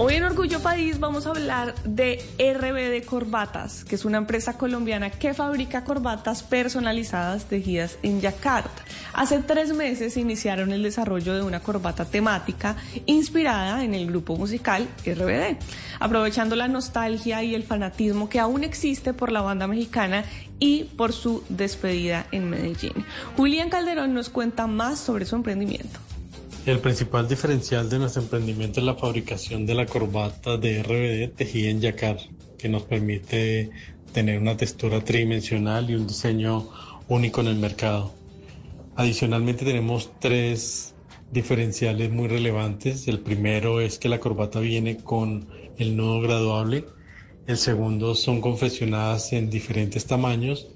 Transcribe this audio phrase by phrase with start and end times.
[0.00, 5.10] Hoy en Orgullo País vamos a hablar de RBD Corbatas, que es una empresa colombiana
[5.10, 8.84] que fabrica corbatas personalizadas tejidas en Yakarta.
[9.12, 14.88] Hace tres meses iniciaron el desarrollo de una corbata temática inspirada en el grupo musical
[15.04, 15.56] RBD,
[15.98, 20.24] aprovechando la nostalgia y el fanatismo que aún existe por la banda mexicana
[20.60, 23.04] y por su despedida en Medellín.
[23.36, 25.98] Julián Calderón nos cuenta más sobre su emprendimiento.
[26.68, 31.70] El principal diferencial de nuestro emprendimiento es la fabricación de la corbata de RBD tejida
[31.70, 32.18] en yacar,
[32.58, 33.70] que nos permite
[34.12, 36.68] tener una textura tridimensional y un diseño
[37.08, 38.12] único en el mercado.
[38.96, 40.94] Adicionalmente tenemos tres
[41.32, 43.08] diferenciales muy relevantes.
[43.08, 46.84] El primero es que la corbata viene con el nudo graduable.
[47.46, 50.68] El segundo son confeccionadas en diferentes tamaños.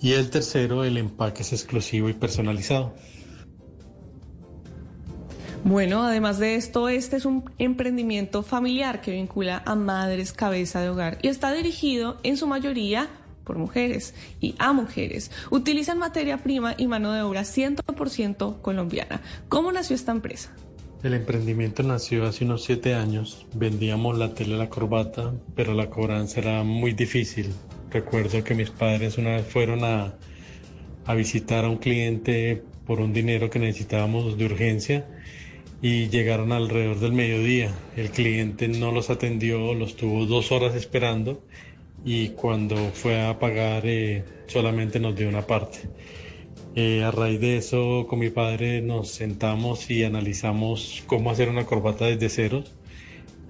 [0.00, 2.94] Y el tercero, el empaque es exclusivo y personalizado.
[5.64, 10.90] Bueno, además de esto, este es un emprendimiento familiar que vincula a madres cabeza de
[10.90, 13.08] hogar y está dirigido en su mayoría
[13.44, 15.30] por mujeres y a mujeres.
[15.50, 19.22] Utilizan materia prima y mano de obra 100% colombiana.
[19.48, 20.54] ¿Cómo nació esta empresa?
[21.02, 23.46] El emprendimiento nació hace unos siete años.
[23.54, 27.54] Vendíamos la tela y la corbata, pero la cobranza era muy difícil.
[27.90, 30.12] Recuerdo que mis padres una vez fueron a,
[31.06, 35.06] a visitar a un cliente por un dinero que necesitábamos de urgencia
[35.84, 37.70] y llegaron alrededor del mediodía.
[37.94, 41.42] El cliente no los atendió, los tuvo dos horas esperando
[42.06, 45.80] y cuando fue a pagar eh, solamente nos dio una parte.
[46.74, 51.66] Eh, a raíz de eso con mi padre nos sentamos y analizamos cómo hacer una
[51.66, 52.64] corbata desde cero.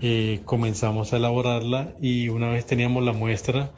[0.00, 3.72] Eh, comenzamos a elaborarla y una vez teníamos la muestra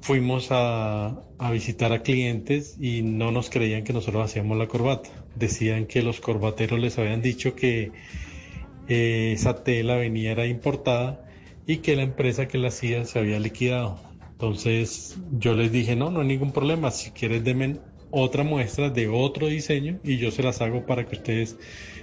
[0.00, 5.10] fuimos a, a, visitar a clientes y no nos creían que nosotros hacíamos la corbata.
[5.38, 7.92] Decían que los corbateros les habían dicho que
[8.88, 11.24] eh, esa tela venía era importada
[11.66, 14.00] y que la empresa que la hacía se había liquidado.
[14.32, 17.76] Entonces yo les dije, no, no hay ningún problema, si quieres denme
[18.10, 21.58] otra muestra de otro diseño y yo se las hago para que ustedes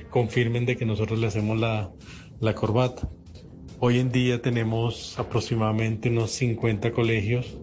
[0.09, 1.91] confirmen de que nosotros le hacemos la,
[2.40, 3.09] la corbata.
[3.79, 7.57] Hoy en día tenemos aproximadamente unos 50 colegios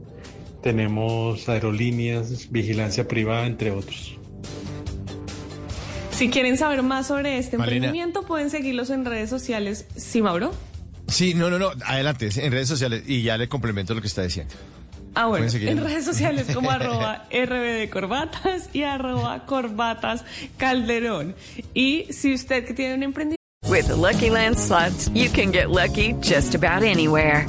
[0.63, 4.17] tenemos aerolíneas, vigilancia privada, entre otros.
[6.23, 7.87] Si quieren saber más sobre este Malena.
[7.87, 9.87] emprendimiento, pueden seguirlos en redes sociales.
[9.97, 10.55] ¿Sí, Mauro?
[11.09, 14.23] Sí, no, no, no, adelante, en redes sociales y ya le complemento lo que está
[14.23, 14.55] diciendo.
[15.17, 20.25] Ah, bueno, en redes sociales como arroba RBD Corbatas y arroba Corbatas
[20.59, 21.35] Calderón.
[21.75, 23.43] Y si usted que tiene un emprendimiento...
[23.67, 27.49] With the Lucky Land Slots, you can get lucky just about anywhere.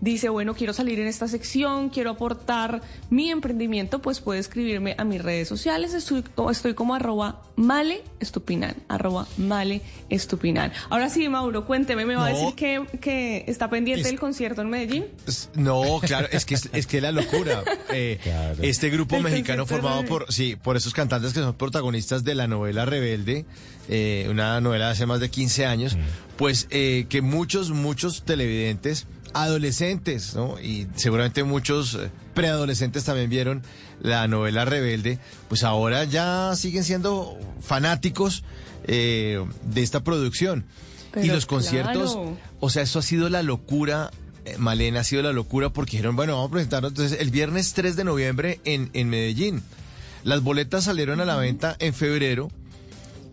[0.00, 5.04] Dice, bueno, quiero salir en esta sección, quiero aportar mi emprendimiento, pues puede escribirme a
[5.04, 5.94] mis redes sociales.
[5.94, 10.72] Estoy, estoy como arroba male estupinan, arroba male estupinan.
[10.88, 14.70] Ahora sí, Mauro, cuénteme, ¿me va a decir que, que está pendiente del concierto en
[14.70, 15.06] Medellín?
[15.54, 17.62] No, claro, es que es, que la locura.
[17.92, 18.20] Eh,
[18.62, 22.84] este grupo mexicano formado por, sí, por esos cantantes que son protagonistas de la novela
[22.84, 23.46] Rebelde,
[23.88, 25.96] eh, una novela de hace más de 15 años,
[26.36, 30.60] pues eh, que muchos, muchos televidentes adolescentes, ¿no?
[30.60, 33.62] Y seguramente muchos eh, preadolescentes también vieron
[34.00, 35.18] la novela Rebelde,
[35.48, 38.44] pues ahora ya siguen siendo fanáticos
[38.84, 40.64] eh, de esta producción.
[41.20, 42.18] y los conciertos,
[42.60, 44.10] o sea, eso ha sido la locura.
[44.44, 47.72] Eh, Malena ha sido la locura porque dijeron, bueno, vamos a presentarnos entonces el viernes
[47.74, 49.62] 3 de noviembre en, en Medellín.
[50.24, 52.50] Las boletas salieron a la venta en febrero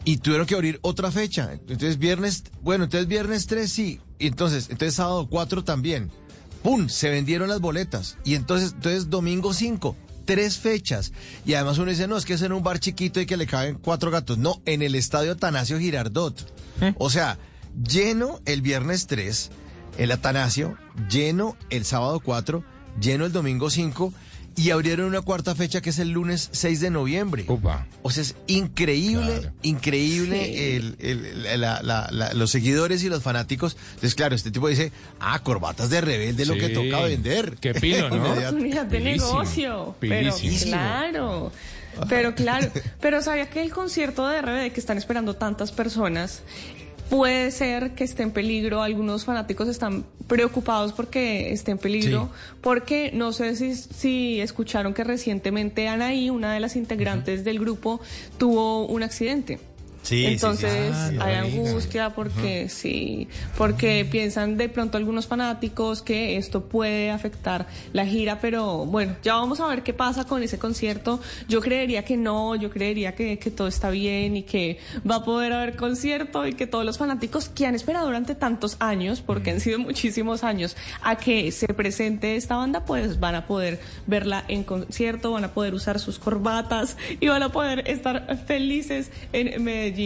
[0.08, 1.52] y tuvieron que abrir otra fecha.
[1.52, 6.10] Entonces viernes, bueno, entonces viernes 3 sí, y entonces, entonces sábado 4 también.
[6.64, 6.88] ¡pum!
[6.88, 8.18] Se vendieron las boletas.
[8.24, 11.12] Y entonces, entonces domingo 5, tres fechas.
[11.46, 13.48] Y además uno dice, no, es que es en un bar chiquito y que le
[13.48, 14.38] caben cuatro gatos.
[14.38, 16.54] No, en el estadio Atanasio Girardot.
[16.98, 17.38] O sea,
[17.76, 19.50] lleno el viernes 3,
[19.98, 20.78] el Atanasio,
[21.10, 22.64] lleno el sábado 4,
[23.02, 24.14] lleno el domingo 5
[24.58, 27.46] y abrieron una cuarta fecha que es el lunes 6 de noviembre.
[28.02, 29.54] O sea, es increíble, Claro.
[29.62, 30.76] increíble Sí.
[30.76, 33.78] el- el- la- la- la- los seguidores y los fanáticos.
[33.90, 37.56] Entonces, claro, este tipo dice, ah, corbatas de rebelde, lo que toca vender.
[37.62, 38.16] Qué pilo, ¿no?
[38.34, 39.96] Oportunidad de Pilísimo, negocio.
[40.00, 41.52] Pero claro.
[42.10, 46.42] Pero claro, pero sabía que el concierto de RBD que están esperando tantas personas
[47.10, 48.82] puede ser que esté en peligro.
[48.82, 52.30] Algunos fanáticos están preocupados porque esté en peligro,
[52.62, 58.02] porque no sé si, si escucharon que recientemente Anaí, una de las integrantes del grupo,
[58.38, 59.60] tuvo un accidente.
[60.08, 60.34] Sí, sí, sí.
[60.34, 63.28] Entonces Ah, no hay angustia porque sí,
[63.58, 69.36] porque piensan de pronto algunos fanáticos que esto puede afectar la gira, pero bueno, ya
[69.36, 71.20] vamos a ver qué pasa con ese concierto.
[71.50, 75.24] Yo creería que no, yo creería que, que todo está bien y que va a
[75.26, 79.52] poder haber concierto y que todos los fanáticos que han esperado durante tantos años, porque
[79.52, 84.46] han sido muchísimos años, a que se presente esta banda, pues van a poder verla
[84.48, 89.64] en concierto, van a poder usar sus corbatas y van a poder estar felices en
[89.64, 89.97] Medellín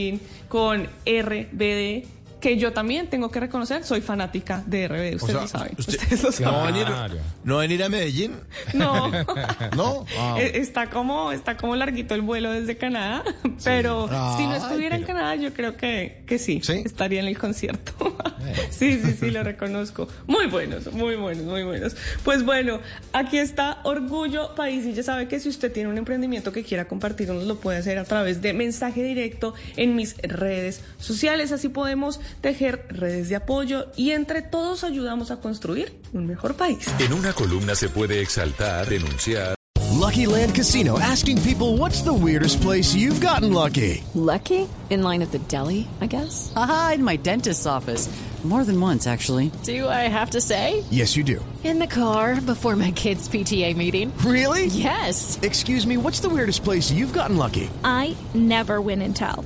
[0.47, 2.05] con RBD,
[2.41, 5.75] que yo también tengo que reconocer, soy fanática de RBD, ustedes sea, lo saben.
[5.77, 6.55] usted- ustedes lo ¿No saben.
[6.59, 6.65] a
[7.07, 7.21] venir.
[7.43, 8.33] ¿no venir a Medellín?
[8.73, 9.09] No.
[9.75, 10.05] ¿No?
[10.17, 13.23] Ah, Eh, Está como, está como larguito el vuelo desde Canadá,
[13.63, 16.81] pero si no Ay, estuviera en Canadá, yo creo que, que sí, ¿Sí?
[16.85, 17.93] estaría en el concierto.
[18.69, 20.07] sí, sí, sí, lo reconozco.
[20.27, 21.95] Muy buenos, muy buenos, muy buenos.
[22.23, 22.79] Pues bueno,
[23.13, 26.85] aquí está Orgullo País y ya sabe que si usted tiene un emprendimiento que quiera
[26.87, 31.51] compartirnos, lo puede hacer a través de mensaje directo en mis redes sociales.
[31.51, 36.87] Así podemos tejer redes de apoyo y entre todos ayudamos a construir un mejor país.
[36.99, 39.55] En una columna se puede exaltar, denunciar
[40.01, 44.03] Lucky Land Casino asking people what's the weirdest place you've gotten lucky?
[44.15, 44.67] Lucky?
[44.89, 46.51] In line at the deli, I guess?
[46.55, 48.09] Aha, in my dentist's office.
[48.43, 49.51] More than once, actually.
[49.63, 50.83] Do I have to say?
[50.89, 51.45] Yes, you do.
[51.63, 54.11] In the car before my kids' PTA meeting.
[54.25, 54.65] Really?
[54.65, 55.39] Yes.
[55.43, 57.69] Excuse me, what's the weirdest place you've gotten lucky?
[57.83, 59.45] I never win and tell.